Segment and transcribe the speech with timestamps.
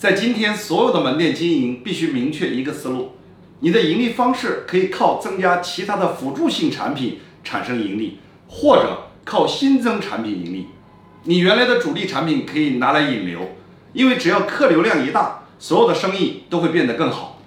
[0.00, 3.16] 在今天所有的门店经营必须明确一个思路
[3.58, 8.18] 你的盈利方式可以靠增加其他的辅助性产品产生盈利
[8.48, 10.68] 或者靠新增产品盈利。
[11.24, 13.50] 你原来的主力产品可以拿来引流
[13.92, 17.38] 因为只要客流量一大所有的生意都会变得更好。